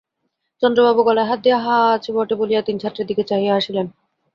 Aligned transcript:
চন্দ্রবাবু 0.61 1.01
গলায় 1.03 1.27
হাত 1.27 1.39
দিয়া 1.43 1.57
হাঁ 1.57 1.77
হাঁ 1.77 1.91
আছে 1.95 2.09
বটে 2.15 2.35
বলিয়া 2.35 2.61
তিন 2.61 2.75
ছাত্রের 2.77 3.07
দিকে 3.07 3.23
চাহিয়া 3.23 3.53
হাসিলেন। 3.53 3.87